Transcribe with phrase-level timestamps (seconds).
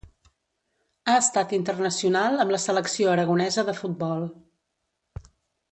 [1.11, 4.27] Ha estat internacional amb la selecció aragonesa de futbol.